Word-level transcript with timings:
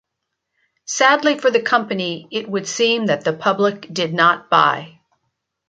Sadly 0.87 1.37
for 1.37 1.51
the 1.51 1.61
company, 1.61 2.27
it 2.31 2.49
would 2.49 2.65
seem 2.67 3.05
that 3.05 3.23
the 3.23 3.33
public 3.33 3.87
did 3.93 4.15
not 4.15 4.49
buy. 4.49 4.97